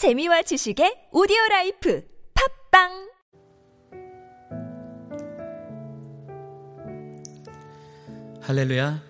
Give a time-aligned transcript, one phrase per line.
[0.00, 2.02] 재미와 지식의 오디오 라이프
[2.70, 3.12] 팟빵
[8.40, 9.02] 할렐루야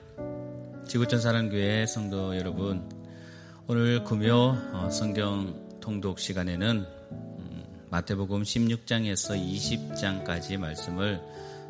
[0.88, 2.90] 지구촌 사랑교회 성도 여러분
[3.68, 4.34] 오늘 금요
[4.72, 11.22] 어, 성경 통독 시간에는 음, 마태복음 16장에서 20장까지 말씀을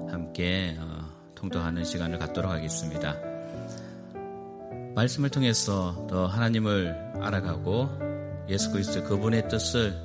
[0.09, 3.21] 함께 어, 통독하는 시간을 갖도록 하겠습니다.
[4.95, 8.10] 말씀을 통해서 더 하나님을 알아가고
[8.51, 9.97] 예수 그리스도 그분의 뜻을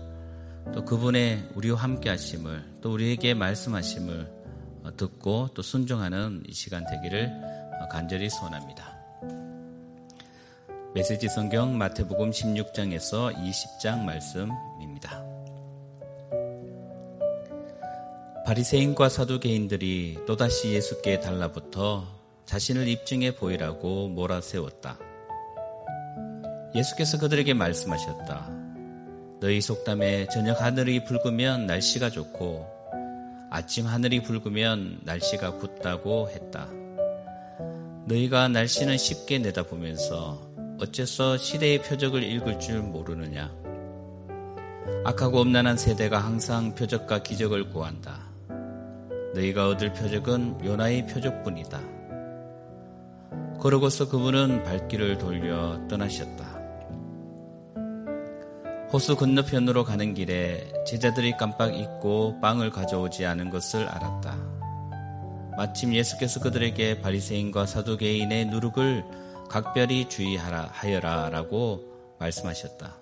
[0.72, 4.32] 또 그분의 우리와 함께 하심을 또 우리에게 말씀하심을
[4.84, 7.26] 어, 듣고 또 순종하는 이 시간 되기를
[7.82, 8.94] 어, 간절히 소원합니다.
[10.94, 15.26] 메시지 성경 마태복음 16장에서 20장 말씀입니다.
[18.46, 22.06] 바리새인과 사두개인들이 또다시 예수께 달라붙어
[22.46, 25.15] 자신을 입증해 보이라고 몰아세웠다.
[26.76, 28.50] 예수께서 그들에게 말씀하셨다.
[29.40, 32.68] 너희 속담에 저녁 하늘이 붉으면 날씨가 좋고
[33.50, 36.68] 아침 하늘이 붉으면 날씨가 굳다고 했다.
[38.08, 40.42] 너희가 날씨는 쉽게 내다보면서
[40.82, 43.52] 어째서 시대의 표적을 읽을 줄 모르느냐?
[45.06, 48.20] 악하고 엄난한 세대가 항상 표적과 기적을 구한다.
[49.34, 51.80] 너희가 얻을 표적은 요나의 표적뿐이다.
[53.62, 56.45] 그러고서 그분은 발길을 돌려 떠나셨다.
[58.96, 64.38] 호수 건너편으로 가는 길에 제자들이 깜빡 잊고 빵을 가져오지 않은 것을 알았다.
[65.58, 69.04] 마침 예수께서 그들에게 바리새인과 사두개인의 누룩을
[69.50, 72.96] 각별히 주의하라 하여라라고 말씀하셨다.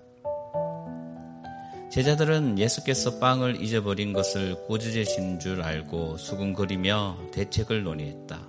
[1.92, 8.40] 제자들은 예수께서 빵을 잊어버린 것을 꾸짖으신 줄 알고 수근거리며 대책을 논의했다.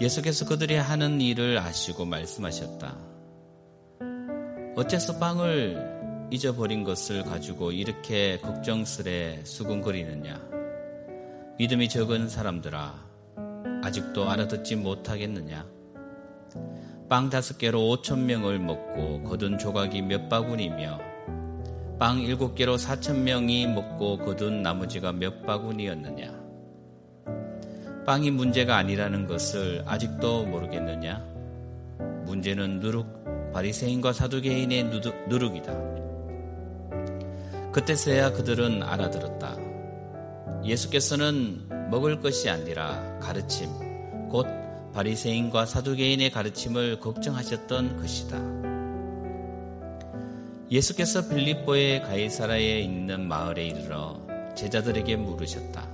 [0.00, 3.11] 예수께서 그들이 하는 일을 아시고 말씀하셨다.
[4.74, 10.40] 어째서 빵을 잊어버린 것을 가지고 이렇게 걱정스레 수근거리느냐?
[11.58, 12.94] 믿음이 적은 사람들아,
[13.82, 15.66] 아직도 알아듣지 못하겠느냐?
[17.10, 20.98] 빵 다섯 개로 오천 명을 먹고 거둔 조각이 몇 바구니며
[21.98, 26.42] 빵 일곱 개로 사천 명이 먹고 거둔 나머지가 몇 바구니였느냐?
[28.06, 31.22] 빵이 문제가 아니라는 것을 아직도 모르겠느냐?
[32.24, 33.21] 문제는 누룩
[33.52, 34.84] 바리새인과 사두개인의
[35.28, 35.72] 누룩이다.
[37.72, 39.56] 그때서야 그들은 알아들었다.
[40.64, 43.68] 예수께서는 먹을 것이 아니라 가르침,
[44.28, 44.46] 곧
[44.94, 48.38] 바리새인과 사두개인의 가르침을 걱정하셨던 것이다.
[50.70, 54.20] 예수께서 빌립보의 가이사라에 있는 마을에 이르러
[54.54, 55.86] 제자들에게 물으셨다.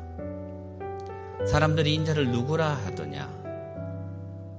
[1.47, 3.39] 사람들이 인자를 누구라 하더냐?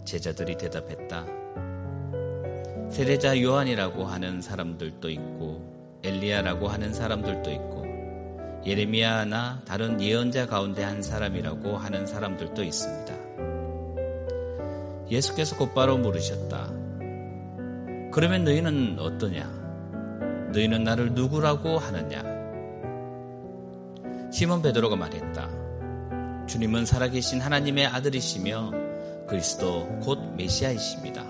[0.06, 1.39] 제자들이 대답했다.
[2.90, 7.86] 세례자 요한이라고 하는 사람들도 있고 엘리야라고 하는 사람들도 있고
[8.66, 13.14] 예레미야나 다른 예언자 가운데 한 사람이라고 하는 사람들도 있습니다.
[15.10, 16.72] 예수께서 곧바로 물으셨다.
[18.12, 20.50] 그러면 너희는 어떠냐?
[20.54, 22.24] 너희는 나를 누구라고 하느냐?
[24.32, 26.48] 시몬 베드로가 말했다.
[26.48, 28.72] 주님은 살아계신 하나님의 아들이시며
[29.28, 31.29] 그리스도 곧 메시아이십니다.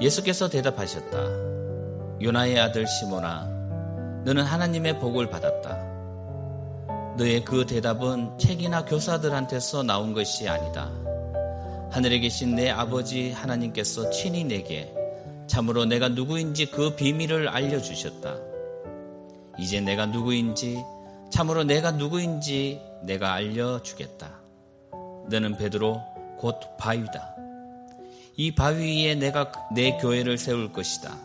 [0.00, 1.18] 예수께서 대답하셨다.
[2.22, 3.44] 요나의 아들 시모나,
[4.24, 5.86] 너는 하나님의 복을 받았다.
[7.16, 10.90] 너의 그 대답은 책이나 교사들한테서 나온 것이 아니다.
[11.90, 14.92] 하늘에 계신 내 아버지 하나님께서 친히 내게
[15.46, 18.36] 참으로 내가 누구인지 그 비밀을 알려주셨다.
[19.58, 20.84] 이제 내가 누구인지,
[21.30, 24.30] 참으로 내가 누구인지 내가 알려주겠다.
[25.30, 26.02] 너는 베드로
[26.38, 27.35] 곧 바위다.
[28.38, 31.16] 이 바위 위에 내가 내 교회를 세울 것이다.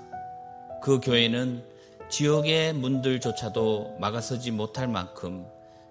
[0.81, 1.61] 그 교회는
[2.09, 5.45] 지옥의 문들조차도 막아서지 못할 만큼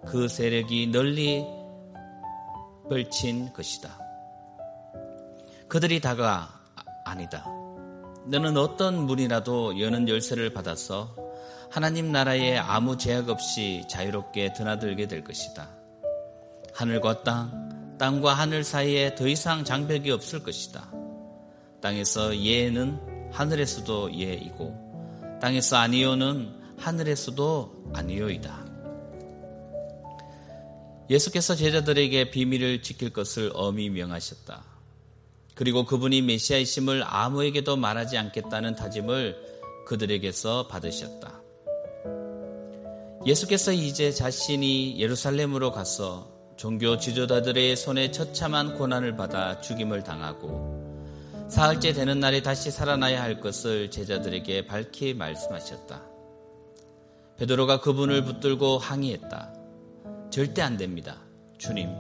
[0.06, 1.44] 그 세력이 널리
[2.88, 3.98] 펼친 것이다.
[5.69, 6.48] 그들이 다가
[7.04, 7.44] 아니다.
[8.26, 11.15] 너는 어떤 문이라도 여는 열쇠를 받아서
[11.71, 15.68] 하나님 나라에 아무 제약 없이 자유롭게 드나들게 될 것이다.
[16.72, 20.99] 하늘과 땅, 땅과 하늘 사이에 더 이상 장벽이 없을 것이다.
[21.80, 28.66] 땅에서 예는 하늘에서도 예이고 땅에서 아니요는 하늘에서도 아니요이다.
[31.10, 34.62] 예수께서 제자들에게 비밀을 지킬 것을 엄히 명하셨다.
[35.54, 39.36] 그리고 그분이 메시아이심을 아무에게도 말하지 않겠다는 다짐을
[39.86, 41.41] 그들에게서 받으셨다.
[43.26, 50.90] 예수께서 이제 자신이 예루살렘으로 가서 종교 지도자들의 손에 처참한 고난을 받아 죽임을 당하고
[51.60, 56.03] 사흘째 되는 날에 다시 살아나야 할 것을 제자들에게 밝히 말씀하셨다.
[57.36, 59.53] 베드로가 그분을 붙들고 항의했다.
[60.30, 61.18] 절대 안 됩니다.
[61.59, 61.91] 주님.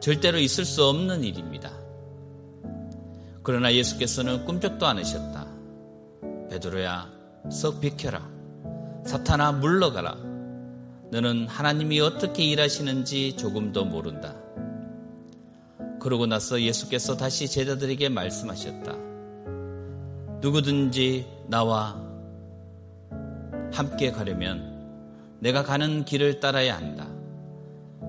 [0.00, 1.72] 절대로 있을 수 없는 일입니다.
[3.42, 5.46] 그러나 예수께서는 꿈쩍도 않으셨다.
[6.50, 7.10] 베드로야,
[7.50, 8.30] 썩 비켜라.
[9.06, 10.14] 사탄아, 물러가라.
[11.10, 14.43] 너는 하나님이 어떻게 일하시는지 조금도 모른다.
[16.04, 18.94] 그러고 나서 예수께서 다시 제자들에게 말씀하셨다.
[20.42, 21.98] 누구든지 나와
[23.72, 27.08] 함께 가려면 내가 가는 길을 따라야 한다.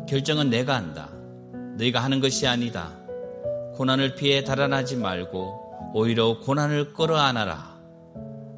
[0.09, 1.07] 결정은 내가 한다.
[1.77, 2.91] 너희가 하는 것이 아니다.
[3.75, 7.79] 고난을 피해 달아나지 말고 오히려 고난을 끌어안아라.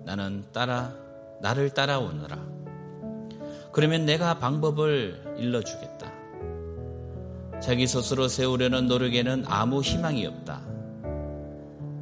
[0.04, 0.95] 나는 따라
[1.44, 2.44] 나를 따라오너라.
[3.72, 5.97] 그러면 내가 방법을 일러주겠다.
[7.62, 10.62] 자기 스스로 세우려는 노력에는 아무 희망이 없다.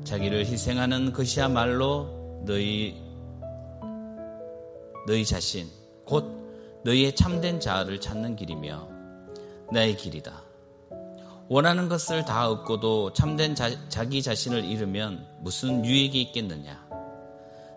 [0.03, 3.01] 자기를 희생하는 것이야말로 너희
[5.07, 5.67] 너희 자신
[6.05, 6.25] 곧
[6.83, 8.87] 너희의 참된 자아를 찾는 길이며
[9.71, 10.43] 나의 길이다.
[11.47, 16.85] 원하는 것을 다 얻고도 참된 자, 자기 자신을 잃으면 무슨 유익이 있겠느냐?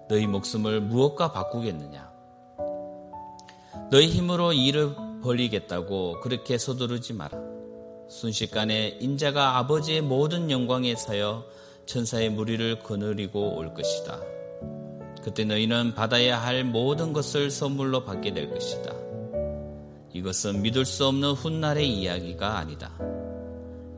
[0.09, 2.11] 너희 목숨을 무엇과 바꾸겠느냐?
[3.91, 7.48] 너희 힘으로 일을 벌리겠다고 그렇게 서두르지 마라.
[8.09, 11.45] 순식간에 인자가 아버지의 모든 영광에 서여
[11.87, 14.21] 천사의 무리를 거느리고 올 것이다.
[15.23, 18.95] 그때 너희는 받아야 할 모든 것을 선물로 받게 될 것이다.
[20.13, 22.99] 이것은 믿을 수 없는 훗날의 이야기가 아니다.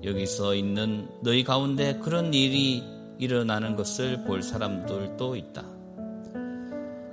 [0.03, 2.83] 여기서 있는 너희 가운데 그런 일이
[3.19, 5.65] 일어나는 것을 볼 사람들도 있다.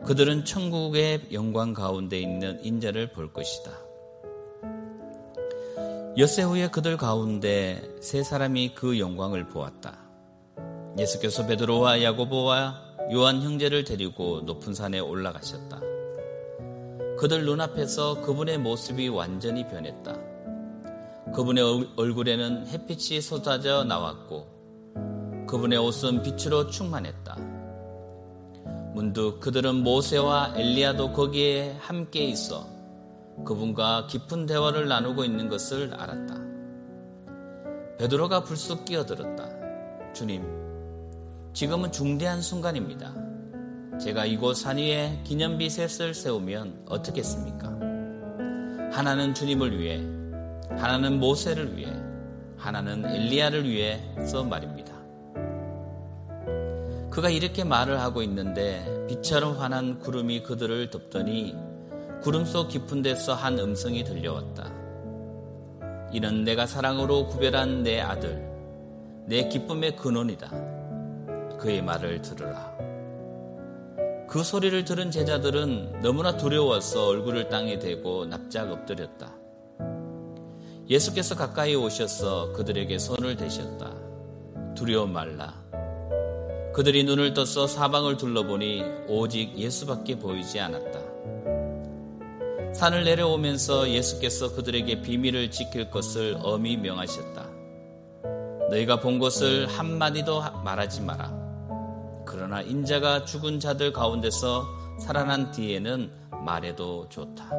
[0.05, 3.87] 그들은 천국의 영광 가운데 있는 인자를 볼 것이다.
[6.17, 9.99] 엿새 후에 그들 가운데 세 사람이 그 영광을 보았다.
[10.97, 12.81] 예수께서 베드로와 야고보와
[13.13, 15.79] 요한 형제를 데리고 높은 산에 올라가셨다.
[17.19, 20.17] 그들 눈앞에서 그분의 모습이 완전히 변했다.
[21.35, 27.35] 그분의 얼굴에는 햇빛이 쏟아져 나왔고 그분의 옷은 빛으로 충만했다.
[28.95, 32.76] 문득 그들은 모세와 엘리야도 거기에 함께 있어
[33.45, 36.36] 그분과 깊은 대화를 나누고 있는 것을 알았다.
[37.98, 40.13] 베드로가 불쑥 끼어들었다.
[40.13, 40.44] 주님,
[41.54, 43.13] 지금은 중대한 순간입니다.
[44.00, 47.69] 제가 이곳 산 위에 기념비 셋을 세우면 어떻겠습니까?
[48.92, 49.98] 하나는 주님을 위해,
[50.80, 51.92] 하나는 모세를 위해,
[52.57, 54.94] 하나는 엘리야를 위해서 말입니다.
[57.10, 61.56] 그가 이렇게 말을 하고 있는데 빛처럼 환한 구름이 그들을 덮더니
[62.21, 64.71] 구름 속 깊은 데서 한 음성이 들려왔다.
[66.11, 68.41] 이는 내가 사랑으로 구별한 내 아들,
[69.25, 70.49] 내 기쁨의 근원이다.
[71.59, 72.75] 그의 말을 들으라.
[74.27, 79.33] 그 소리를 들은 제자들은 너무나 두려워서 얼굴을 땅에 대고 납작 엎드렸다.
[80.89, 83.93] 예수께서 가까이 오셔서 그들에게 손을 대셨다.
[84.75, 85.61] 두려워 말라.
[86.73, 91.16] 그들이 눈을 떠서 사방을 둘러보니 오직 예수밖에 보이지 않았다.
[92.77, 97.50] 산을 내려오면서 예수께서 그들에게 비밀을 지킬 것을 엄히 명하셨다.
[98.69, 101.33] 너희가 본 것을 한마디도 말하지 마라.
[102.24, 104.68] 그러나 인자가 죽은 자들 가운데서
[105.00, 106.12] 살아난 뒤에는
[106.46, 107.50] 말해도 좋다.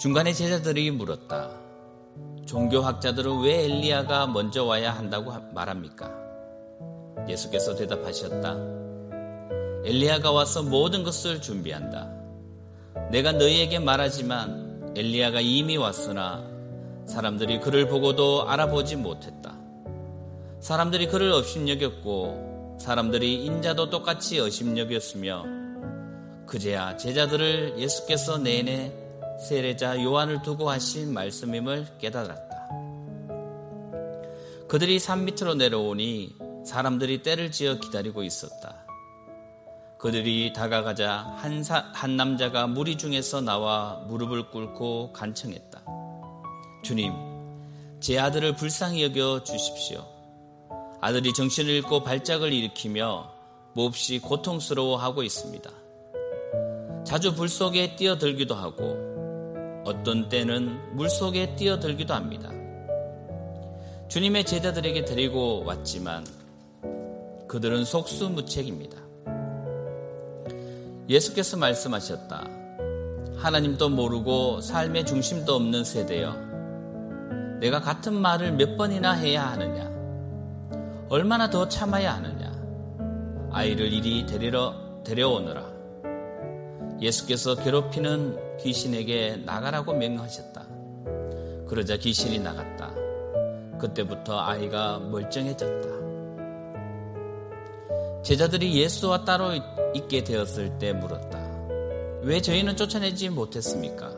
[0.00, 1.50] 중간에 제자들이 물었다.
[2.46, 6.10] 종교학자들은 왜 엘리야가 먼저 와야 한다고 말합니까?
[7.28, 8.56] 예수께서 대답하셨다.
[9.84, 12.23] 엘리야가 와서 모든 것을 준비한다.
[13.10, 16.44] 내가 너희에게 말하지만 엘리야가 이미 왔으나
[17.06, 19.58] 사람들이 그를 보고도 알아보지 못했다.
[20.60, 25.44] 사람들이 그를 업신여겼고 사람들이 인자도 똑같이 업신여겼으며
[26.46, 28.92] 그제야 제자들을 예수께서 내내
[29.48, 32.54] 세례자 요한을 두고 하신 말씀임을 깨달았다.
[34.68, 38.83] 그들이 산 밑으로 내려오니 사람들이 때를 지어 기다리고 있었다.
[40.04, 45.82] 그들이 다가가자 한, 사, 한 남자가 무리 중에서 나와 무릎을 꿇고 간청했다.
[46.82, 47.14] 주님,
[48.00, 50.04] 제 아들을 불쌍히 여겨 주십시오.
[51.00, 53.32] 아들이 정신을 잃고 발작을 일으키며
[53.72, 55.70] 몹시 고통스러워하고 있습니다.
[57.06, 58.98] 자주 불 속에 뛰어들기도 하고
[59.86, 62.50] 어떤 때는 물 속에 뛰어들기도 합니다.
[64.08, 66.26] 주님의 제자들에게 데리고 왔지만
[67.48, 69.03] 그들은 속수무책입니다.
[71.08, 72.48] 예수께서 말씀하셨다.
[73.36, 76.34] 하나님도 모르고 삶의 중심도 없는 세대여.
[77.60, 79.92] 내가 같은 말을 몇 번이나 해야 하느냐?
[81.10, 82.52] 얼마나 더 참아야 하느냐?
[83.52, 85.64] 아이를 이리 데리러, 데려오느라.
[87.00, 90.64] 예수께서 괴롭히는 귀신에게 나가라고 명하셨다.
[91.68, 92.94] 그러자 귀신이 나갔다.
[93.78, 96.03] 그때부터 아이가 멀쩡해졌다.
[98.24, 99.50] 제자들이 예수와 따로
[99.94, 101.38] 있게 되었을 때 물었다.
[102.22, 104.10] 왜 저희는 쫓아내지 못했습니까?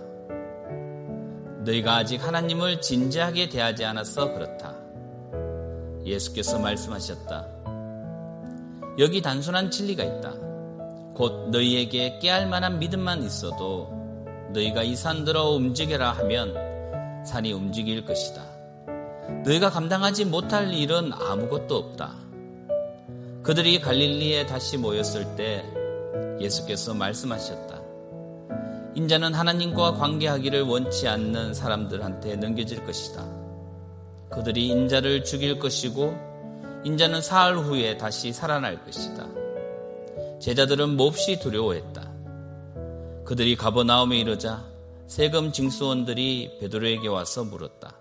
[1.64, 4.76] 너희가 아직 하나님을 진지하게 대하지 않아서 그렇다.
[6.04, 7.48] 예수께서 말씀하셨다.
[9.00, 10.34] 여기 단순한 진리가 있다.
[11.14, 13.90] 곧 너희에게 깨알 만한 믿음만 있어도
[14.52, 16.54] 너희가 이 산 들어 움직여라 하면
[17.26, 18.40] 산이 움직일 것이다.
[19.44, 22.25] 너희가 감당하지 못할 일은 아무것도 없다.
[23.46, 25.64] 그들이 갈릴리에 다시 모였을 때
[26.40, 27.80] 예수께서 말씀하셨다.
[28.96, 33.24] 인자는 하나님과 관계하기를 원치 않는 사람들한테 넘겨질 것이다.
[34.32, 36.12] 그들이 인자를 죽일 것이고
[36.84, 39.28] 인자는 사흘 후에 다시 살아날 것이다.
[40.40, 42.02] 제자들은 몹시 두려워했다.
[43.24, 44.64] 그들이 가버나움에 이르자
[45.06, 47.96] 세금 징수원들이 베드로에게 와서 물었다.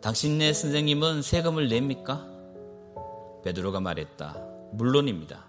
[0.00, 2.37] 당신네 선생님은 세금을 냅니까?
[3.44, 4.36] 베드로가 말했다.
[4.72, 5.44] 물론입니다.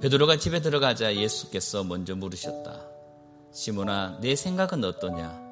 [0.00, 2.80] 베드로가 집에 들어가자 예수께서 먼저 물으셨다.
[3.52, 5.46] 시몬아, 내 생각은 어떠냐?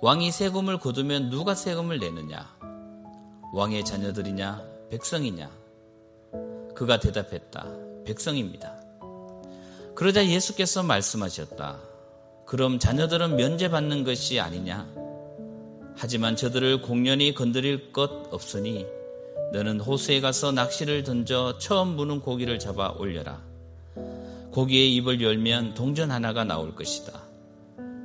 [0.00, 2.56] 왕이 세금을 거두면 누가 세금을 내느냐?
[3.54, 4.62] 왕의 자녀들이냐?
[4.90, 5.50] 백성이냐?
[6.74, 7.66] 그가 대답했다.
[8.04, 8.76] 백성입니다.
[9.94, 11.78] 그러자 예수께서 말씀하셨다.
[12.46, 14.86] 그럼 자녀들은 면제받는 것이 아니냐?
[15.96, 18.86] 하지만 저들을 공연히 건드릴 것 없으니
[19.52, 23.42] 너는 호수에 가서 낚시를 던져 처음 무는 고기를 잡아 올려라.
[24.50, 27.22] 고기의 입을 열면 동전 하나가 나올 것이다.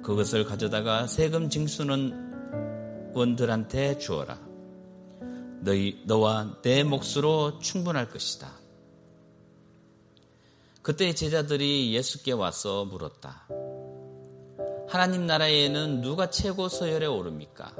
[0.03, 4.37] 그것을 가져다가 세금 징수는 원들한테 주어라.
[5.61, 8.51] 너희, 너와 내 몫으로 충분할 것이다.
[10.81, 13.47] 그때 제자들이 예수께 와서 물었다.
[14.89, 17.73] 하나님 나라에는 누가 최고 서열에 오릅니까?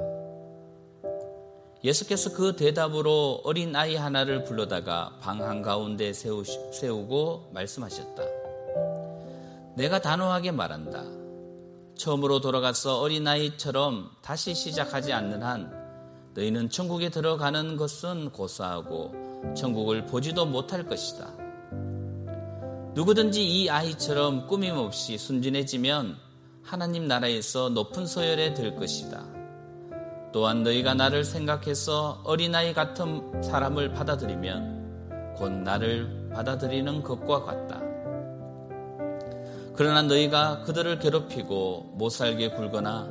[1.84, 8.22] 예수께서 그 대답으로 어린 아이 하나를 불러다가 방 한가운데 세우고 말씀하셨다.
[9.76, 11.04] 내가 단호하게 말한다.
[11.96, 15.72] 처음으로 돌아가서 어린아이처럼 다시 시작하지 않는 한
[16.34, 21.32] 너희는 천국에 들어가는 것은 고사하고 천국을 보지도 못할 것이다.
[22.94, 26.16] 누구든지 이 아이처럼 꾸밈없이 순진해지면
[26.64, 29.37] 하나님 나라에서 높은 서열에 들 것이다.
[30.32, 37.80] 또한 너희가 나를 생각해서 어린아이 같은 사람을 받아들이면 곧 나를 받아들이는 것과 같다.
[39.74, 43.08] 그러나 너희가 그들을 괴롭히고 못살게 굴거나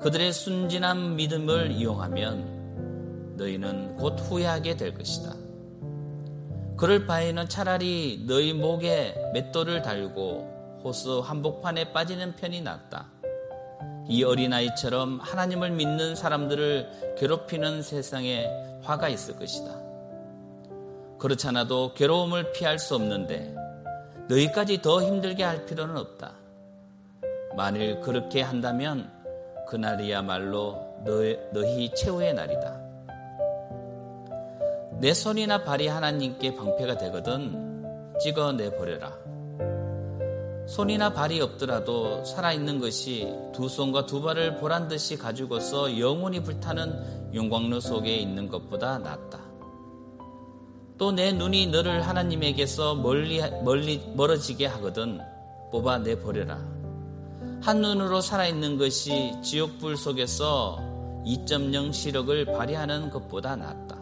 [0.00, 5.34] 그들의 순진한 믿음을 이용하면 너희는 곧 후회하게 될 것이다.
[6.76, 13.19] 그럴 바에는 차라리 너희 목에 맷돌을 달고 호수 한복판에 빠지는 편이 낫다.
[14.10, 18.50] 이 어린아이처럼 하나님을 믿는 사람들을 괴롭히는 세상에
[18.82, 19.70] 화가 있을 것이다.
[21.16, 23.54] 그렇잖아도 괴로움을 피할 수 없는데
[24.26, 26.32] 너희까지 더 힘들게 할 필요는 없다.
[27.56, 29.08] 만일 그렇게 한다면
[29.68, 32.80] 그날이야말로 너희, 너희 최후의 날이다.
[34.98, 39.19] 내 손이나 발이 하나님께 방패가 되거든 찍어내 버려라.
[40.70, 47.80] 손이나 발이 없더라도 살아있는 것이 두 손과 두 발을 보란 듯이 가지고서 영원히 불타는 용광로
[47.80, 49.40] 속에 있는 것보다 낫다.
[50.96, 55.20] 또 내 눈이 너를 하나님에게서 멀리, 멀리, 멀어지게 하거든
[55.72, 56.58] 뽑아내 버려라.
[57.62, 60.78] 한눈으로 살아있는 것이 지옥불 속에서
[61.26, 63.99] 2.0 시력을 발휘하는 것보다 낫다.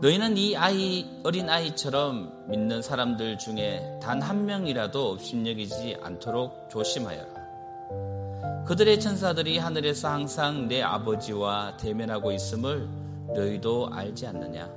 [0.00, 7.44] 너희는 이 아이, 어린 아이처럼 믿는 사람들 중에 단 한 명이라도 업신여기지 않도록 조심하여라.
[8.66, 12.88] 그들의 천사들이 하늘에서 항상 내 아버지와 대면하고 있음을
[13.34, 14.70] 너희도 알지 않느냐?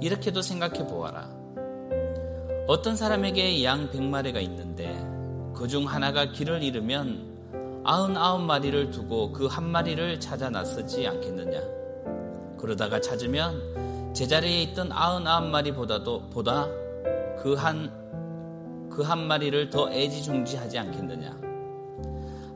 [0.00, 1.28] 이렇게도 생각해 보아라.
[2.66, 4.86] 어떤 사람에게 양 백마리가 있는데
[5.54, 11.60] 그 중 하나가 길을 잃으면 아흔아홉 마리를 두고 그 한 마리를 찾아 나서지 않겠느냐.
[12.66, 16.66] 그러다가 찾으면 제자리에 있던 아흔아홉 마리보다도 보다
[17.40, 18.06] 그 한
[18.90, 21.38] 그 한 마리를 더 애지중지하지 않겠느냐.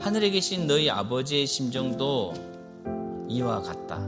[0.00, 2.32] 하늘에 계신 너희 아버지의 심정도
[3.28, 3.98] 이와 같다.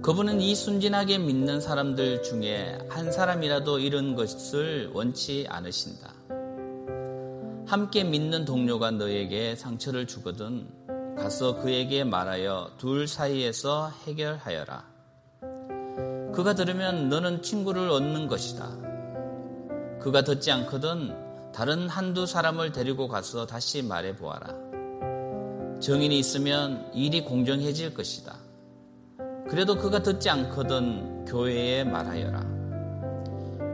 [0.00, 6.14] 그분은 이 순진하게 믿는 사람들 중에 한 사람이라도 이런 것을 원치 않으신다.
[7.66, 10.68] 함께 믿는 동료가 너에게 상처를 주거든
[11.16, 14.84] 가서 그에게 말하여 둘 사이에서 해결하여라.
[16.32, 18.68] 그가 들으면 너는 친구를 얻는 것이다.
[20.00, 24.48] 그가 듣지 않거든 다른 한두 사람을 데리고 가서 다시 말해 보아라.
[25.80, 28.34] 정인이 있으면 일이 공정해질 것이다.
[29.48, 32.40] 그래도 그가 듣지 않거든 교회에 말하여라.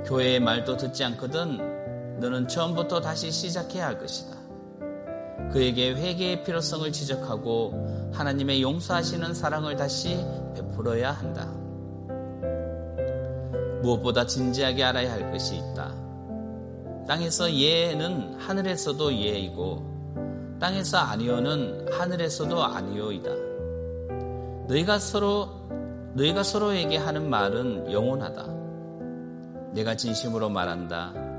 [0.05, 4.40] 교회의 말도 듣지 않거든 너는 처음부터 다시 시작해야 할 것이다.
[5.53, 10.17] 그에게 회개의 필요성을 지적하고 하나님의 용서하시는 사랑을 다시
[10.55, 11.47] 베풀어야 한다.
[13.83, 15.95] 무엇보다 진지하게 알아야 할 것이 있다.
[17.09, 23.31] 땅에서 예는 하늘에서도 예이고 땅에서 아니오는 하늘에서도 아니오이다.
[24.69, 25.49] 너희가 서로
[26.15, 29.73] 너희가 서로에게 하는 말은 영원하다.
[29.73, 31.30] 내가 진심으로 말한다.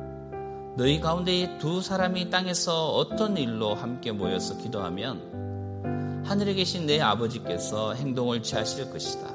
[0.77, 8.41] 너희 가운데 두 사람이 땅에서 어떤 일로 함께 모여서 기도하면 하늘에 계신 내 아버지께서 행동을
[8.41, 9.27] 취하실 것이다.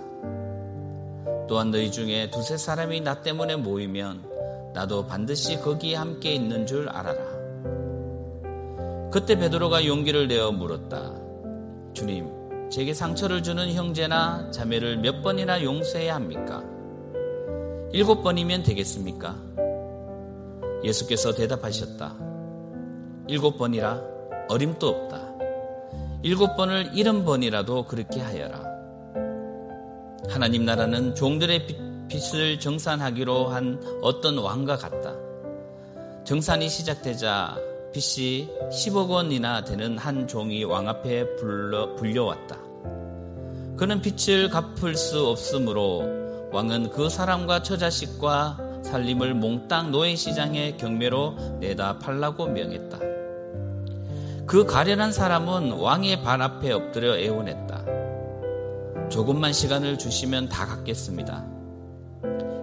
[1.46, 7.36] 또한 너희 중에 두세 사람이 나 때문에 모이면 나도 반드시 거기에 함께 있는 줄 알아라.
[9.10, 11.12] 그때 베드로가 용기를 내어 물었다.
[11.92, 16.64] 주님, 제게 상처를 주는 형제나 자매를 몇 번이나 용서해야 합니까?
[17.92, 19.36] 일곱 번이면 되겠습니까?
[20.86, 22.14] 예수께서 대답하셨다.
[23.28, 24.00] 일곱 번이라
[24.48, 25.20] 어림도 없다.
[26.22, 28.62] 일곱 번을 일흔 번이라도 그렇게 하여라.
[30.28, 31.66] 하나님 나라는 종들의
[32.08, 35.14] 빚을 정산하기로 한 어떤 왕과 같다.
[36.24, 37.56] 정산이 시작되자
[37.92, 42.58] 빚이 10억 원이나 되는 한 종이 왕 앞에 불러, 불려왔다.
[43.76, 51.98] 그는 빚을 갚을 수 없으므로 왕은 그 사람과 처자식과 살림을 몽땅 노예 시장의 경매로 내다
[51.98, 52.98] 팔라고 명했다.
[54.46, 59.08] 그 가련한 사람은 왕의 발 앞에 엎드려 애원했다.
[59.10, 61.44] 조금만 시간을 주시면 다 갚겠습니다.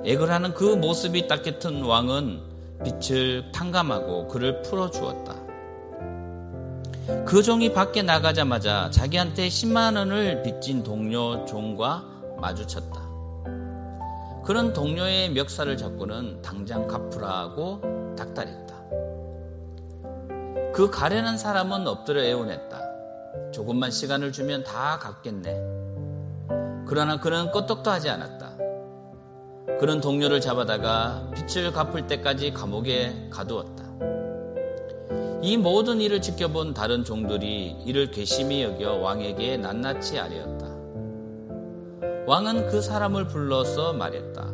[0.05, 2.41] 애걸하는 그 모습이 따뜻한 왕은
[2.83, 5.35] 빛을 탕감하고 그를 풀어주었다.
[7.25, 12.03] 그 종이 밖에 나가자마자 자기한테 10만 원을 빚진 동료 종과
[12.39, 13.02] 마주쳤다.
[14.43, 17.81] 그런 동료의 멱살을 잡고는 당장 갚으라고
[18.17, 18.73] 닥달했다.
[20.73, 22.81] 그 가련한 사람은 엎드려 애원했다.
[23.53, 25.83] 조금만 시간을 주면 다 갚겠네.
[26.85, 28.57] 그러나 그는 끄떡도 하지 않았다.
[29.79, 33.83] 그는 동료를 잡아다가 빚을 갚을 때까지 감옥에 가두었다.
[35.41, 40.72] 이 모든 일을 지켜본 다른 종들이 이를 괘씸히 여겨 왕에게 낱낱이 아뢰었다.
[42.25, 44.47] 왕은 그 사람을 불러서 말했다.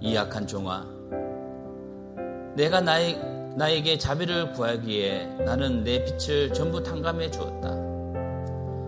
[0.00, 0.86] 이 약한 종아,
[2.54, 3.20] 내가 나의,
[3.56, 7.70] 나에게 자비를 구하기에 나는 내 빛을 전부 탕감해 주었다.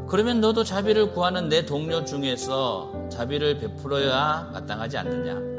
[0.09, 5.51] 그러면 너도 자비를 구하는 내 동료 중에서 자비를 베풀어야 마땅하지 않느냐?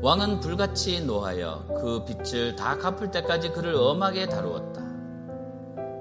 [0.00, 4.80] 왕은 불같이 노하여 그 빛을 다 갚을 때까지 그를 엄하게 다루었다.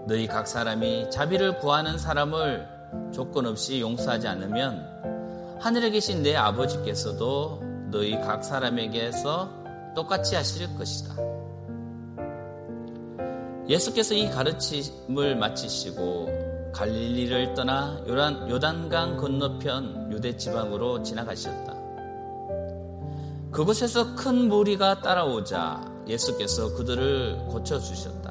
[0.07, 2.74] 너희 각 사람이 자비를 구하는 사람을
[3.11, 9.49] 조건 없이 용서하지 않으면 하늘에 계신 내 아버지께서도 너희 각 사람에게서
[9.95, 11.15] 똑같이 하실 것이다.
[13.67, 21.73] 예수께서 이 가르침을 마치시고 갈릴리를 떠나 요단, 요단강 건너편 유대 지방으로 지나가셨다.
[23.51, 28.24] 그곳에서 큰 무리가 따라오자 예수께서 그들을 고쳐주셨다.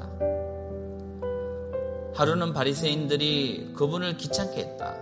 [2.15, 4.95] 하루는 바리새인들이 그분을 귀찮게 했다.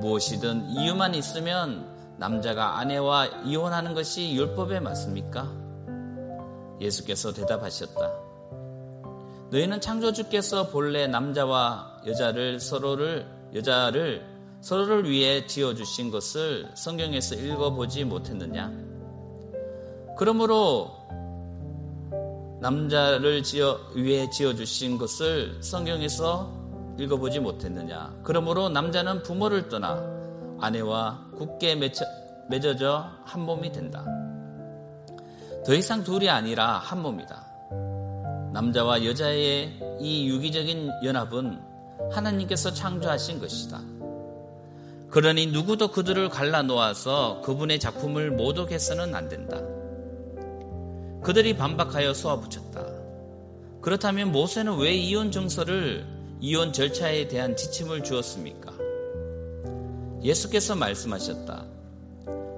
[0.00, 1.86] 무엇이든 이유만 있으면
[2.16, 5.48] 남자가 아내와 이혼하는 것이 율법에 맞습니까?
[6.80, 8.12] 예수께서 대답하셨다.
[9.50, 14.26] 너희는 창조주께서 본래 남자와 여자를 서로를 여자를
[14.60, 18.72] 서로를 위해 지어 주신 것을 성경에서 읽어 보지 못했느냐?
[20.18, 20.90] 그러므로
[22.62, 26.48] 남자를 지어 위에 지어 주신 것을 성경에서
[26.96, 28.14] 읽어보지 못했느냐?
[28.22, 30.00] 그러므로 남자는 부모를 떠나
[30.60, 32.04] 아내와 굳게 맺혀,
[32.48, 34.04] 맺어져 한 몸이 된다.
[35.66, 37.44] 더 이상 둘이 아니라 한 몸이다.
[38.52, 41.60] 남자와 여자의 이 유기적인 연합은
[42.12, 43.80] 하나님께서 창조하신 것이다.
[45.10, 49.60] 그러니 누구도 그들을 갈라 놓아서 그분의 작품을 모독해서는 안 된다.
[51.22, 52.84] 그들이 반박하여 쏘아붙였다.
[53.80, 56.04] 그렇다면 모세는 왜 이혼 정서를
[56.40, 58.72] 이혼 절차에 대한 지침을 주었습니까?
[60.22, 61.64] 예수께서 말씀하셨다.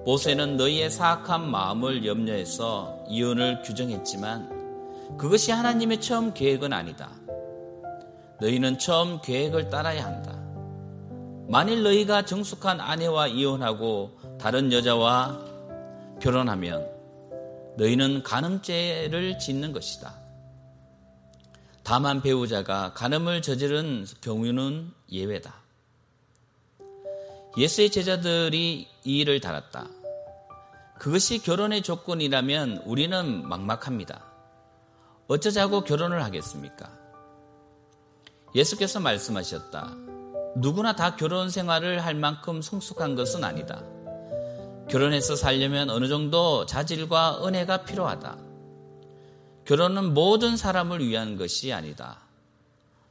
[0.06, 7.10] 모세는 너희의 사악한 마음을 염려해서 이혼을 규정했지만 그것이 하나님의 처음 계획은 아니다.
[8.40, 10.38] 너희는 처음 계획을 따라야 한다.
[11.48, 15.40] 만일 너희가 정숙한 아내와 이혼하고 다른 여자와
[16.20, 16.93] 결혼하면
[17.76, 20.14] 너희는 간음죄를 짓는 것이다.
[21.82, 25.54] 다만 배우자가 간음을 저지른 경우는 예외다.
[27.56, 29.86] 예수의 제자들이 이 일을 달았다.
[30.98, 34.24] 그것이 결혼의 조건이라면 우리는 막막합니다.
[35.26, 36.90] 어쩌자고 결혼을 하겠습니까?
[38.54, 39.94] 예수께서 말씀하셨다.
[40.56, 43.82] 누구나 다 결혼 생활을 할 만큼 성숙한 것은 아니다.
[44.88, 48.36] 결혼해서 살려면 어느 정도 자질과 은혜가 필요하다.
[49.64, 52.18] 결혼은 모든 사람을 위한 것이 아니다.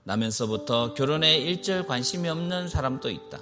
[0.03, 3.39] 나면서부터 결혼에 일절 관심이 없는 사람도 있다.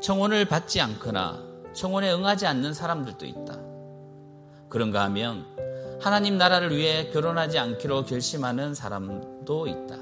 [0.00, 3.58] 청혼을 받지 않거나 청혼에 응하지 않는 사람들도 있다.
[4.68, 5.46] 그런가 하면
[6.00, 9.96] 하나님 나라를 위해 결혼하지 않기로 결심하는 사람도 있다.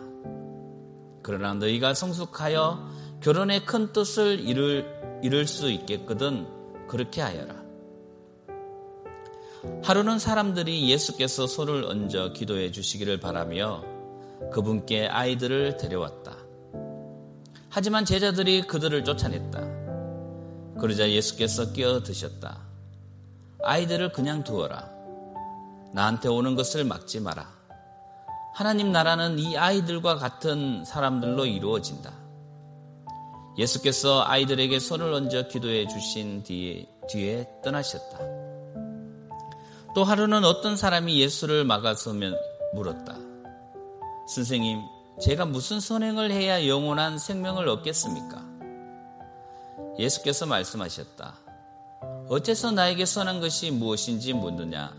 [1.22, 4.85] 그러나 너희가 성숙하여 결혼의 큰 뜻을 이룰,
[5.22, 6.46] 이룰 수 있겠거든
[6.92, 7.55] 그렇게 하여라.
[9.83, 13.83] 하루는 사람들이 예수께서 손을 얹어 기도해 주시기를 바라며
[14.52, 16.37] 그분께 아이들을 데려왔다.
[17.70, 19.61] 하지만 제자들이 그들을 쫓아냈다.
[20.78, 22.59] 그러자 예수께서 끼어드셨다.
[23.62, 24.90] 아이들을 그냥 두어라.
[25.94, 27.48] 나한테 오는 것을 막지 마라.
[28.55, 32.22] 하나님 나라는 이 아이들과 같은 사람들로 이루어진다.
[33.59, 38.19] 예수께서 아이들에게 손을 얹어 기도해 주신 뒤에, 뒤에 떠나셨다.
[39.95, 42.35] 또 하루는 어떤 사람이 예수를 막아서면
[42.75, 43.15] 물었다.
[44.29, 44.81] 선생님,
[45.21, 48.43] 제가 무슨 선행을 해야 영원한 생명을 얻겠습니까?
[49.99, 51.35] 예수께서 말씀하셨다.
[52.29, 54.95] 어째서 나에게 선한 것이 무엇인지 묻느냐?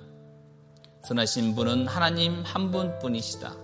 [1.07, 3.55] 선하신 분은 하나님 한 분뿐이시다.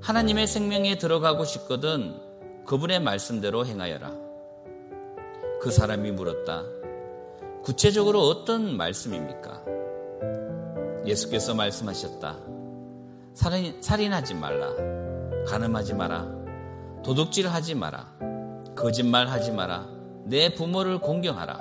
[0.00, 2.29] 하나님의 생명에 들어가고 싶거든
[2.70, 4.12] 그분의 말씀대로 행하여라.
[5.60, 6.62] 그 사람이 물었다.
[7.64, 9.64] 구체적으로 어떤 말씀입니까?
[11.04, 12.38] 예수께서 말씀하셨다.
[13.34, 14.72] 살인, 살인하지 말라.
[15.48, 16.28] 가늠하지 마라.
[17.02, 18.06] 도둑질하지 마라.
[18.76, 19.88] 거짓말하지 마라.
[20.26, 21.58] 내 부모를 공경하라.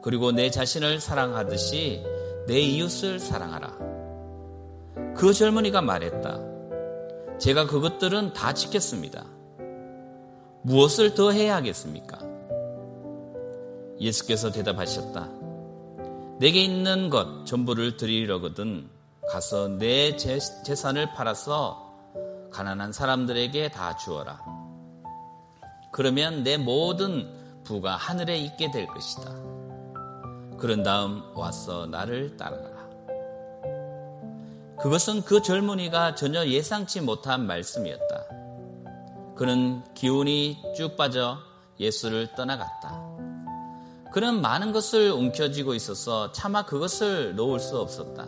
[0.00, 2.04] 그리고 내 자신을 사랑하듯이
[2.46, 3.78] 내 이웃을 사랑하라.
[5.16, 6.38] 그 젊은이가 말했다.
[7.38, 9.39] 제가 그것들은 다 지켰습니다.
[10.62, 12.18] 무엇을 더 해야 하겠습니까?
[14.00, 15.28] 예수께서 대답하셨다.
[16.38, 18.88] 내게 있는 것 전부를 드리려거든
[19.30, 21.88] 가서 내 재 산을 팔아서
[22.50, 24.40] 가난한 사람들에게 다 주어라.
[25.92, 27.28] 그러면 내 모든
[27.64, 29.30] 부가 하늘에 있게 될 것이다.
[30.58, 32.70] 그런 다음 와서 나를 따르라.
[34.80, 38.39] 그것은 그 젊은이가 전혀 예상치 못한 말씀이었다.
[39.40, 41.38] 그는 기운이 쭉 빠져
[41.78, 43.00] 예수를 떠나갔다.
[44.12, 48.26] 그는 많은 것을 움켜쥐고 있어서 차마 그것을 놓을 수 없었다.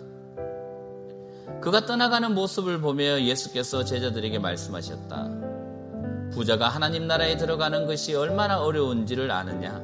[1.61, 6.31] 그가 떠나가는 모습을 보며 예수께서 제자들에게 말씀하셨다.
[6.33, 9.83] 부자가 하나님 나라에 들어가는 것이 얼마나 어려운지를 아느냐?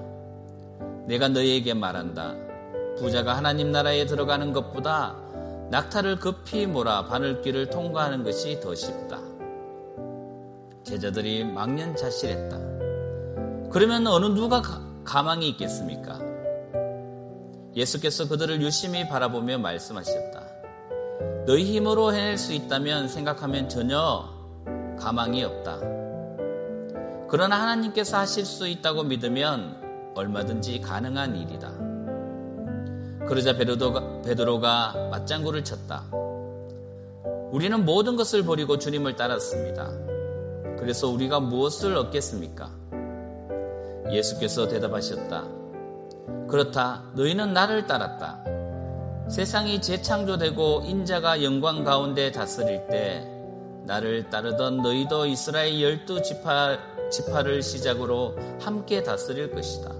[1.06, 2.36] 내가 너희에게 말한다.
[2.96, 5.14] 부자가 하나님 나라에 들어가는 것보다
[5.70, 9.17] 낙타를 급히 몰아 바늘길을 통과하는 것이 더 쉽다.
[10.88, 12.58] 제자들이 망연자실했다.
[13.70, 14.62] 그러면 어느 누가
[15.04, 16.18] 가망이 있겠습니까?
[17.76, 20.42] 예수께서 그들을 유심히 바라보며 말씀하셨다.
[21.44, 24.24] 너희 힘으로 해낼 수 있다면 생각하면 전혀
[24.98, 25.78] 가망이 없다.
[27.28, 31.68] 그러나 하나님께서 하실 수 있다고 믿으면 얼마든지 가능한 일이다.
[33.26, 36.04] 그러자 베드로가, 베드로가 맞장구를 쳤다.
[37.52, 40.07] 우리는 모든 것을 버리고 주님을 따랐습니다.
[40.78, 42.70] 그래서 우리가 무엇을 얻겠습니까?
[44.10, 45.44] 예수께서 대답하셨다.
[46.48, 47.02] 그렇다.
[47.14, 48.42] 너희는 나를 따랐다.
[49.28, 53.30] 세상이 재창조되고 인자가 영광 가운데 다스릴 때
[53.84, 56.78] 나를 따르던 너희도 이스라엘 열두 지파,
[57.10, 59.92] 지파를 시작으로 함께 다스릴 것이다.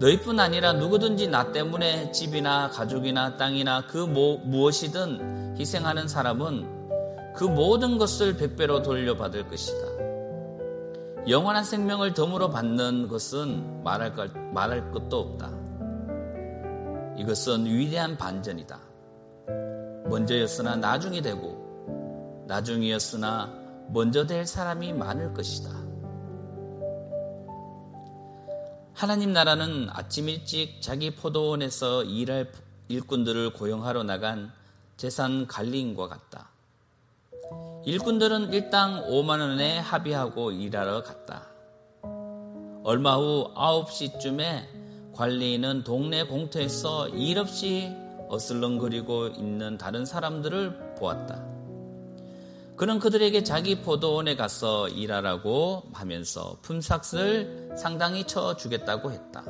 [0.00, 6.77] 너희뿐 아니라 누구든지 나 때문에 집이나 가족이나 땅이나 그 뭐, 무엇이든 희생하는 사람은
[7.38, 9.86] 그 모든 것을 백배로 돌려받을 것이다.
[11.28, 15.52] 영원한 생명을 덤으로 받는 것은 말할, 것, 말할 것도 없다.
[17.16, 18.80] 이것은 위대한 반전이다.
[20.06, 23.54] 먼저였으나 나중이 되고, 나중이었으나
[23.92, 25.70] 먼저 될 사람이 많을 것이다.
[28.94, 32.50] 하나님 나라는 아침 일찍 자기 포도원에서 일할
[32.88, 34.50] 일꾼들을 고용하러 나간
[34.96, 36.57] 재산 관리인과 같다.
[37.88, 41.46] 일꾼들은 일당 5만 원에 합의하고 일하러 갔다.
[42.84, 47.90] 얼마 후 9시쯤에 관리인은 동네 공터에서 일 없이
[48.28, 51.42] 어슬렁거리고 있는 다른 사람들을 보았다.
[52.76, 59.44] 그는 그들에게 자기 포도원에 가서 일하라고 하면서 품삯을 상당히 쳐주겠다고 했다.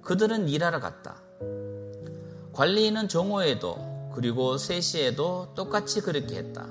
[0.00, 1.20] 그들은 일하러 갔다.
[2.54, 6.66] 관리인은 정오에도 그리고 3시에도 똑같이 그렇게 했다.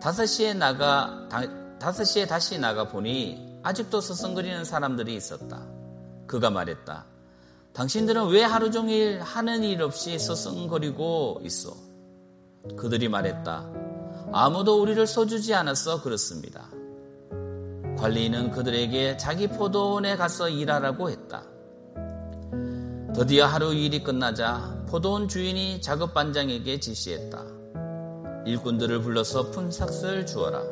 [0.00, 1.28] 5시에 나가,
[1.80, 5.66] 5시에 다시 나가 보니 아직도 서성거리는 사람들이 있었다.
[6.26, 7.06] 그가 말했다.
[7.72, 11.74] 당신들은 왜 하루 종일 하는 일 없이 서성거리고 있어?
[12.76, 13.66] 그들이 말했다.
[14.32, 16.68] 아무도 우리를 써주지 않았어 그렇습니다.
[17.98, 21.42] 관리인은 그들에게 자기 포도원에 가서 일하라고 했다.
[23.14, 27.57] 드디어 하루 일이 끝나자 포도원 주인이 작업 반장에게 지시했다.
[28.46, 30.62] 일꾼들을 불러서 품삯을 주어라.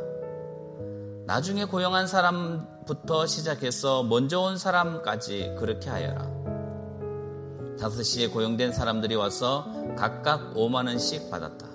[1.27, 6.31] 나중에 고용한 사람부터 시작해서 먼저 온 사람까지 그렇게 하여라.
[7.79, 11.67] 5시에 고용된 사람들이 와서 각각 5만 원씩 받았다.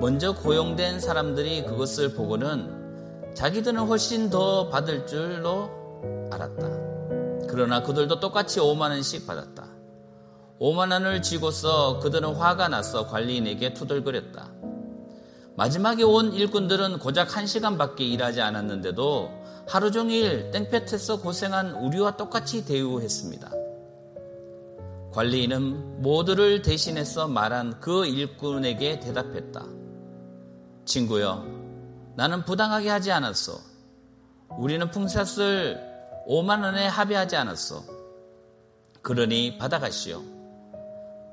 [0.00, 5.70] 먼저 고용된 사람들이 그것을 보고는 자기들은 훨씬 더 받을 줄로
[6.32, 6.68] 알았다.
[7.48, 9.69] 그러나 그들도 똑같이 5만 원씩 받았다.
[10.60, 14.50] 5만 원을 쥐고서 그들은 화가 나서 관리인에게 투덜거렸다.
[15.56, 19.30] 마지막에 온 일꾼들은 고작 1시간밖에 일하지 않았는데도
[19.66, 23.50] 하루 종일 땡볕에서 고생한 우리와 똑같이 대우했습니다.
[25.12, 29.64] 관리인은 모두를 대신해서 말한 그 일꾼에게 대답했다.
[30.84, 31.44] 친구여,
[32.16, 33.58] 나는 부당하게 하지 않았어.
[34.58, 35.80] 우리는 풍사을
[36.28, 37.82] 5만 원에 합의하지 않았어.
[39.02, 40.39] 그러니 받아가시오.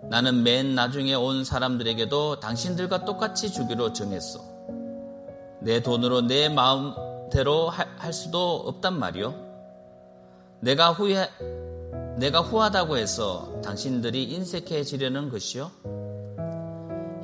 [0.03, 4.39] 나는 맨 나중에 온 사람들에게도 당신들과 똑같이 주기로 정했어.
[5.61, 9.33] 내 돈으로 내 마음대로 할 수도 없단 말이오.
[10.61, 11.27] 내가 후회,
[12.17, 15.71] 내가 후하다고 해서 당신들이 인색해지려는 것이요?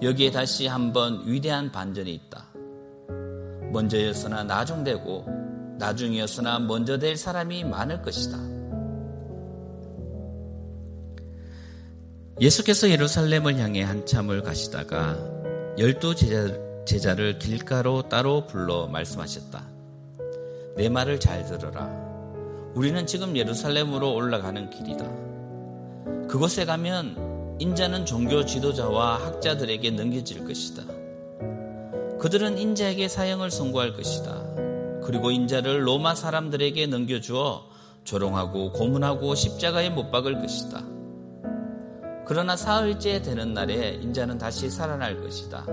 [0.02, 2.46] 여기에 다시 한번 위대한 반전이 있다.
[3.72, 5.26] 먼저였으나 나중되고
[5.80, 8.53] 나중이었으나 먼저 될 사람이 많을 것이다.
[12.42, 15.18] 예수께서 예루살렘을 향해 한참을 가시다가
[15.78, 16.16] 열두
[16.86, 19.64] 제자, 를 길가로 따로 불러 말씀하셨다.
[20.76, 21.90] 내 말을 잘 들어라.
[22.74, 25.06] 우리는 지금 예루살렘으로 올라가는 길이다.
[26.28, 30.84] 그곳에 가면 인자는 종교 지도자와 학자들에게 넘겨질 것이다.
[32.20, 35.02] 그들은 인자에게 사형을 선고할 것이다.
[35.04, 37.68] 그리고 인자를 로마 사람들에게 넘겨주어
[38.06, 40.93] 조롱하고 고문하고 십자가에 못 박을 것이다.
[42.26, 45.66] 그러나 사흘째 되는 날에 인자는 다시 살아날 것이다.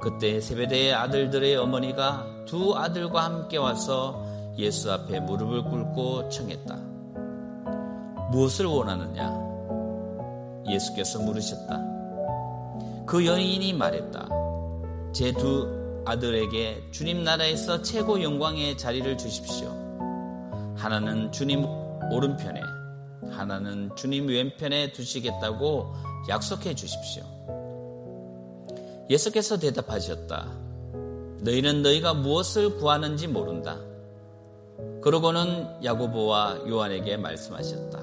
[0.00, 4.24] 그때 세베대의 아들들의 어머니가 두 아들과 함께 와서
[4.58, 6.76] 예수 앞에 무릎을 꿇고 청했다.
[8.30, 9.32] 무엇을 원하느냐?
[10.68, 11.80] 예수께서 물으셨다.
[13.06, 14.28] 그 여인이 말했다.
[15.12, 19.68] 제 두 아들에게 주님 나라에서 최고 영광의 자리를 주십시오.
[20.76, 21.64] 하나는 주님
[22.10, 22.60] 오른편에,
[23.30, 25.94] 하나는 주님 왼편에 두시겠다고
[26.28, 27.22] 약속해 주십시오.
[29.10, 30.46] 예수께서 대답하셨다.
[31.40, 33.78] 너희는 너희가 무엇을 구하는지 모른다.
[35.02, 38.00] 그러고는 야고보와 요한에게 말씀하셨다.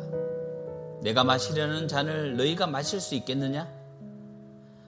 [1.01, 3.67] 내가 마시려는 잔을 너희가 마실 수 있겠느냐?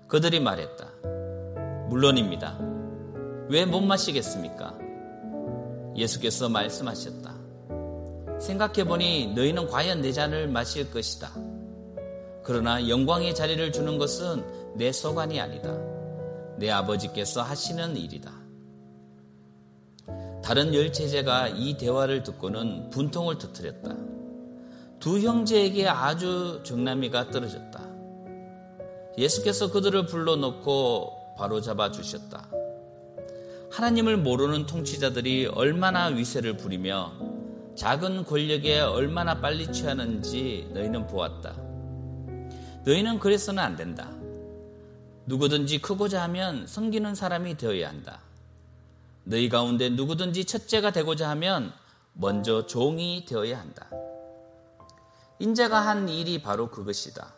[0.07, 0.85] 그들이 말했다.
[1.87, 2.57] 물론입니다.
[3.49, 4.77] 왜 못 마시겠습니까?
[5.95, 7.33] 예수께서 말씀하셨다.
[8.41, 11.31] 생각해보니 너희는 과연 내 잔을 마실 것이다.
[12.43, 14.43] 그러나 영광의 자리를 주는 것은
[14.75, 15.77] 내 소관이 아니다.
[16.57, 18.31] 내 아버지께서 하시는 일이다.
[20.43, 23.95] 다른 열 제자가 이 대화를 듣고는 분통을 터뜨렸다.
[24.99, 27.79] 두 형제에게 아주 정남이가 떨어졌다.
[29.17, 32.49] 예수께서 그들을 불러놓고 바로 잡아 주셨다.
[33.71, 37.31] 하나님을 모르는 통치자들이 얼마나 위세를 부리며
[37.75, 41.55] 작은 권력에 얼마나 빨리 취하는지 너희는 보았다.
[42.85, 44.09] 너희는 그래서는 안 된다.
[45.25, 48.19] 누구든지 크고자 하면 섬기는 사람이 되어야 한다.
[49.23, 51.71] 너희 가운데 누구든지 첫째가 되고자 하면
[52.13, 53.89] 먼저 종이 되어야 한다.
[55.39, 57.33] 인자가 한 일이 바로 그것이다.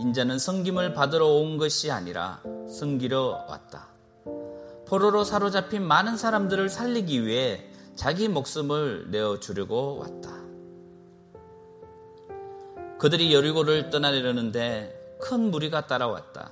[0.00, 3.88] 인자는 성김을 받으러 온 것이 아니라 성기러 왔다.
[4.86, 10.30] 포로로 사로잡힌 많은 사람들을 살리기 위해 자기 목숨을 내어 주려고 왔다.
[12.98, 16.50] 그들이 여리고를 떠나려는데 큰 무리가 따라왔다.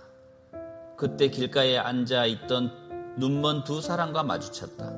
[0.96, 4.92] 그때 길가에 앉아 있던 눈먼 두 사람과 마주쳤다.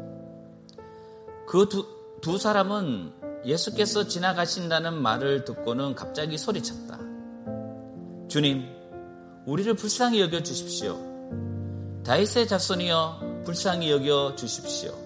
[1.46, 1.87] 그 두,
[2.20, 6.98] 두 사람은 예수께서 지나가신다는 말을 듣고는 갑자기 소리쳤다.
[8.28, 8.68] 주님,
[9.46, 10.98] 우리를 불쌍히 여겨 주십시오.
[12.04, 15.04] 다윗의 자손이여 불쌍히 여겨 주십시오.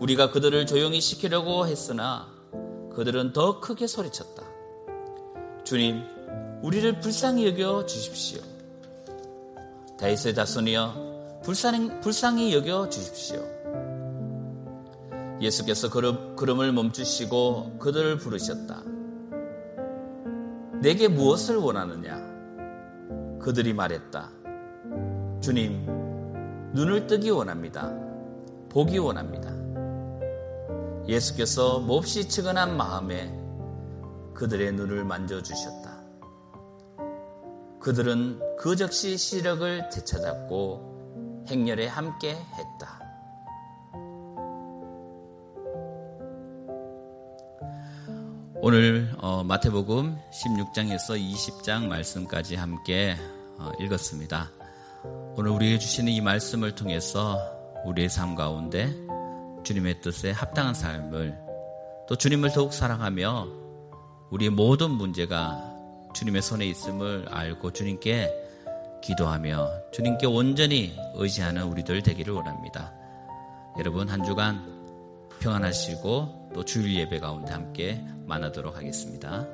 [0.00, 2.28] 우리가 그들을 조용히 시키려고 했으나
[2.94, 4.42] 그들은 더 크게 소리쳤다.
[5.64, 6.02] 주님,
[6.62, 8.40] 우리를 불쌍히 여겨 주십시오.
[9.98, 13.42] 다윗의 자손이여 불쌍히, 불쌍히 여겨 주십시오.
[15.40, 18.82] 예수께서 걸음, 걸음을 멈추시고 그들을 부르셨다.
[20.80, 22.16] 내게 무엇을 원하느냐?
[23.40, 24.30] 그들이 말했다.
[25.40, 25.84] 주님,
[26.72, 27.92] 눈을 뜨기 원합니다.
[28.68, 29.55] 보기 원합니다.
[31.08, 33.32] 예수께서 몹시 측은한 마음에
[34.34, 35.96] 그들의 눈을 만져주셨다.
[37.80, 43.00] 그들은 그 즉시 시력을 되찾았고 행렬에 함께 했다.
[48.60, 53.16] 오늘 어, 마태복음 16장에서 20장 말씀까지 함께
[53.58, 54.50] 어, 읽었습니다.
[55.36, 57.38] 오늘 우리에게 주시는 이 말씀을 통해서
[57.84, 59.05] 우리의 삶 가운데
[59.66, 61.36] 주님의 뜻에 합당한 삶을
[62.08, 63.48] 또 주님을 더욱 사랑하며
[64.30, 65.74] 우리의 모든 문제가
[66.14, 68.32] 주님의 손에 있음을 알고 주님께
[69.02, 72.94] 기도하며 주님께 온전히 의지하는 우리들 되기를 원합니다.
[73.76, 74.64] 여러분 한 주간
[75.40, 79.48] 평안하시고 또 주일 예배 가운데 함께 만나도록 하겠습니다.